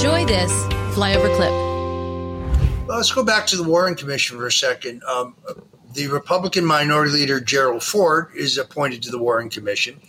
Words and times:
Enjoy 0.00 0.24
this 0.24 0.50
flyover 0.96 1.28
clip. 1.36 2.88
Let's 2.88 3.12
go 3.12 3.22
back 3.22 3.46
to 3.48 3.56
the 3.56 3.62
Warren 3.62 3.94
Commission 3.94 4.38
for 4.38 4.46
a 4.46 4.50
second. 4.50 5.02
Um, 5.04 5.36
the 5.92 6.06
Republican 6.06 6.64
Minority 6.64 7.12
Leader 7.12 7.38
Gerald 7.38 7.82
Ford 7.82 8.28
is 8.34 8.56
appointed 8.56 9.02
to 9.02 9.10
the 9.10 9.18
Warren 9.18 9.50
Commission, 9.50 10.00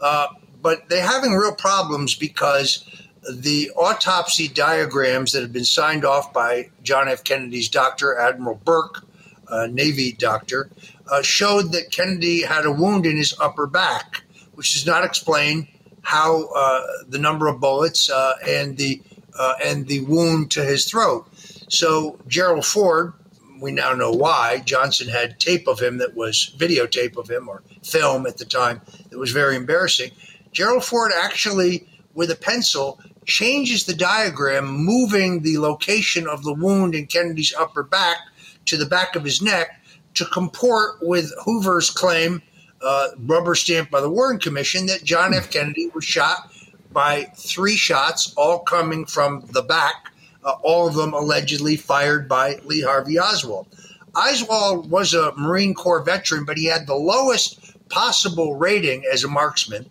uh, 0.00 0.26
but 0.60 0.88
they're 0.88 1.06
having 1.06 1.30
real 1.30 1.54
problems 1.54 2.16
because 2.16 2.84
the 3.32 3.70
autopsy 3.76 4.48
diagrams 4.48 5.30
that 5.30 5.42
have 5.42 5.52
been 5.52 5.64
signed 5.64 6.04
off 6.04 6.32
by 6.32 6.68
John 6.82 7.06
F. 7.06 7.22
Kennedy's 7.22 7.68
doctor, 7.68 8.18
Admiral 8.18 8.60
Burke, 8.64 9.06
uh, 9.46 9.68
Navy 9.70 10.10
doctor, 10.10 10.70
uh, 11.08 11.22
showed 11.22 11.70
that 11.70 11.92
Kennedy 11.92 12.42
had 12.42 12.66
a 12.66 12.72
wound 12.72 13.06
in 13.06 13.16
his 13.16 13.32
upper 13.38 13.68
back, 13.68 14.24
which 14.54 14.72
does 14.72 14.86
not 14.86 15.04
explain 15.04 15.68
how 16.02 16.48
uh, 16.48 16.84
the 17.06 17.18
number 17.18 17.46
of 17.46 17.60
bullets 17.60 18.10
uh, 18.10 18.34
and 18.44 18.76
the 18.76 19.00
uh, 19.38 19.54
and 19.64 19.86
the 19.86 20.00
wound 20.02 20.50
to 20.52 20.64
his 20.64 20.84
throat. 20.84 21.26
So 21.68 22.18
Gerald 22.26 22.64
Ford, 22.64 23.12
we 23.60 23.72
now 23.72 23.94
know 23.94 24.12
why 24.12 24.62
Johnson 24.64 25.08
had 25.08 25.40
tape 25.40 25.66
of 25.66 25.80
him 25.80 25.98
that 25.98 26.14
was 26.14 26.54
videotape 26.58 27.16
of 27.16 27.30
him 27.30 27.48
or 27.48 27.62
film 27.82 28.26
at 28.26 28.38
the 28.38 28.44
time 28.44 28.80
that 29.10 29.18
was 29.18 29.32
very 29.32 29.56
embarrassing. 29.56 30.10
Gerald 30.52 30.84
Ford 30.84 31.12
actually, 31.14 31.88
with 32.14 32.30
a 32.30 32.36
pencil, 32.36 33.00
changes 33.24 33.84
the 33.84 33.94
diagram, 33.94 34.66
moving 34.66 35.42
the 35.42 35.58
location 35.58 36.26
of 36.26 36.44
the 36.44 36.54
wound 36.54 36.94
in 36.94 37.06
Kennedy's 37.06 37.54
upper 37.54 37.82
back 37.82 38.18
to 38.66 38.76
the 38.76 38.86
back 38.86 39.16
of 39.16 39.24
his 39.24 39.42
neck 39.42 39.80
to 40.14 40.24
comport 40.26 40.96
with 41.02 41.32
Hoover's 41.44 41.90
claim, 41.90 42.42
uh, 42.82 43.08
rubber 43.18 43.54
stamped 43.54 43.90
by 43.90 44.00
the 44.00 44.08
Warren 44.08 44.38
Commission, 44.38 44.86
that 44.86 45.04
John 45.04 45.34
F. 45.34 45.50
Kennedy 45.50 45.90
was 45.94 46.04
shot 46.04 46.50
by 46.96 47.30
three 47.36 47.76
shots, 47.76 48.32
all 48.38 48.60
coming 48.60 49.04
from 49.04 49.44
the 49.50 49.60
back, 49.60 50.10
uh, 50.42 50.54
all 50.62 50.88
of 50.88 50.94
them 50.94 51.12
allegedly 51.12 51.76
fired 51.76 52.26
by 52.26 52.58
Lee 52.64 52.80
Harvey 52.80 53.18
Oswald. 53.18 53.66
Oswald 54.14 54.90
was 54.90 55.12
a 55.12 55.30
Marine 55.36 55.74
Corps 55.74 56.02
veteran, 56.02 56.46
but 56.46 56.56
he 56.56 56.64
had 56.64 56.86
the 56.86 56.94
lowest 56.94 57.60
possible 57.90 58.54
rating 58.54 59.04
as 59.12 59.24
a 59.24 59.28
marksman. 59.28 59.84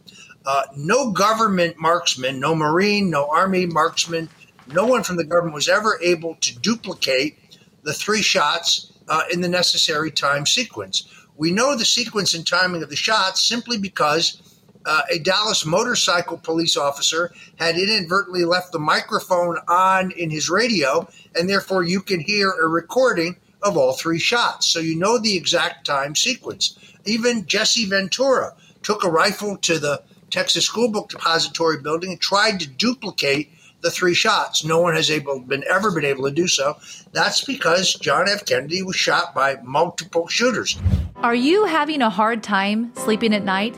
Uh, 0.47 0.63
no 0.75 1.11
government 1.11 1.77
marksman, 1.77 2.39
no 2.39 2.55
Marine, 2.55 3.11
no 3.11 3.29
Army 3.29 3.67
marksman, 3.67 4.27
no 4.73 4.87
one 4.87 5.03
from 5.03 5.17
the 5.17 5.23
government 5.23 5.53
was 5.53 5.69
ever 5.69 5.99
able 6.01 6.33
to 6.41 6.57
duplicate 6.57 7.37
the 7.83 7.93
three 7.93 8.23
shots 8.23 8.91
uh, 9.07 9.21
in 9.31 9.41
the 9.41 9.47
necessary 9.47 10.09
time 10.09 10.47
sequence. 10.47 11.07
We 11.37 11.51
know 11.51 11.75
the 11.75 11.85
sequence 11.85 12.33
and 12.33 12.47
timing 12.47 12.81
of 12.81 12.89
the 12.89 12.95
shots 12.95 13.43
simply 13.43 13.77
because 13.77 14.41
uh, 14.85 15.01
a 15.11 15.19
Dallas 15.19 15.65
motorcycle 15.65 16.37
police 16.37 16.77
officer 16.77 17.33
had 17.57 17.77
inadvertently 17.77 18.45
left 18.45 18.71
the 18.71 18.79
microphone 18.79 19.57
on 19.67 20.11
in 20.11 20.29
his 20.29 20.49
radio, 20.49 21.07
and 21.35 21.49
therefore 21.49 21.83
you 21.83 22.01
can 22.01 22.19
hear 22.19 22.51
a 22.51 22.67
recording 22.67 23.35
of 23.63 23.77
all 23.77 23.93
three 23.93 24.19
shots. 24.19 24.67
So 24.67 24.79
you 24.79 24.95
know 24.95 25.17
the 25.17 25.35
exact 25.35 25.85
time 25.85 26.15
sequence. 26.15 26.77
Even 27.05 27.45
Jesse 27.45 27.85
Ventura 27.85 28.53
took 28.83 29.03
a 29.03 29.09
rifle 29.09 29.57
to 29.57 29.79
the 29.79 30.03
Texas 30.29 30.65
School 30.65 30.91
Book 30.91 31.09
Depository 31.09 31.81
building 31.81 32.11
and 32.11 32.21
tried 32.21 32.59
to 32.59 32.67
duplicate 32.67 33.51
the 33.81 33.91
three 33.91 34.13
shots. 34.13 34.65
No 34.65 34.81
one 34.81 34.95
has 34.95 35.11
able 35.11 35.39
been 35.39 35.63
ever 35.69 35.91
been 35.91 36.05
able 36.05 36.23
to 36.23 36.31
do 36.31 36.47
so. 36.47 36.77
That's 37.11 37.43
because 37.43 37.93
John 37.93 38.27
F. 38.27 38.45
Kennedy 38.45 38.81
was 38.81 38.95
shot 38.95 39.35
by 39.35 39.57
multiple 39.63 40.27
shooters. 40.27 40.77
Are 41.17 41.35
you 41.35 41.65
having 41.65 42.01
a 42.01 42.09
hard 42.09 42.43
time 42.43 42.91
sleeping 42.95 43.33
at 43.33 43.43
night, 43.43 43.77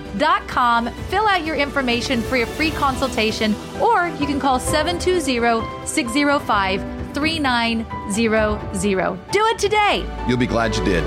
fill 1.09 1.27
out 1.27 1.45
your 1.45 1.55
information 1.55 2.21
for 2.21 2.37
your 2.37 2.47
free 2.47 2.71
consultation, 2.71 3.53
or 3.79 4.07
you 4.19 4.25
can 4.25 4.39
call 4.39 4.59
720 4.59 5.85
605 5.85 6.81
3900. 7.13 9.31
Do 9.31 9.45
it 9.45 9.59
today. 9.59 10.05
You'll 10.27 10.37
be 10.37 10.47
glad 10.47 10.75
you 10.75 10.83
did. 10.83 11.03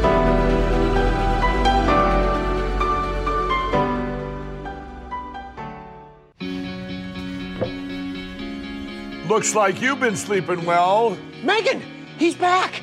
Looks 9.29 9.55
like 9.55 9.81
you've 9.81 10.01
been 10.01 10.17
sleeping 10.17 10.65
well. 10.65 11.17
Megan, 11.43 11.83
he's 12.19 12.37
back. 12.37 12.83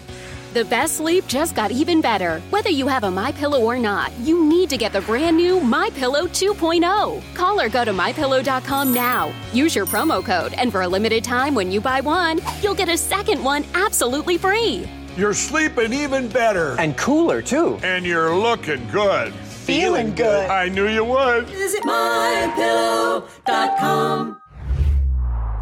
The 0.53 0.65
best 0.65 0.97
sleep 0.97 1.27
just 1.27 1.55
got 1.55 1.71
even 1.71 2.01
better. 2.01 2.41
Whether 2.49 2.71
you 2.71 2.85
have 2.87 3.05
a 3.05 3.11
My 3.11 3.31
Pillow 3.31 3.61
or 3.61 3.79
not, 3.79 4.11
you 4.19 4.43
need 4.43 4.69
to 4.71 4.77
get 4.77 4.91
the 4.91 4.99
brand 4.99 5.37
new 5.37 5.61
My 5.61 5.89
Pillow 5.91 6.27
2.0. 6.27 7.23
Call 7.33 7.61
or 7.61 7.69
go 7.69 7.85
to 7.85 7.93
mypillow.com 7.93 8.93
now. 8.93 9.33
Use 9.53 9.73
your 9.73 9.85
promo 9.85 10.21
code, 10.23 10.51
and 10.53 10.69
for 10.69 10.81
a 10.81 10.87
limited 10.89 11.23
time, 11.23 11.55
when 11.55 11.71
you 11.71 11.79
buy 11.79 12.01
one, 12.01 12.41
you'll 12.61 12.75
get 12.75 12.89
a 12.89 12.97
second 12.97 13.41
one 13.41 13.63
absolutely 13.75 14.37
free. 14.37 14.89
You're 15.15 15.33
sleeping 15.33 15.93
even 15.93 16.27
better. 16.27 16.77
And 16.77 16.97
cooler, 16.97 17.41
too. 17.41 17.79
And 17.81 18.05
you're 18.05 18.35
looking 18.35 18.85
good. 18.89 19.33
Feeling 19.33 20.13
good. 20.15 20.49
I 20.49 20.67
knew 20.67 20.89
you 20.89 21.05
would. 21.05 21.47
Visit 21.47 21.83
mypillow.com. 21.83 23.27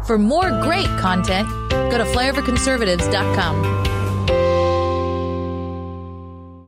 For 0.04 0.18
more 0.18 0.50
great 0.62 0.88
content, 0.98 1.48
go 1.70 1.96
to 1.98 2.04
flyoverconservatives.com. 2.04 3.89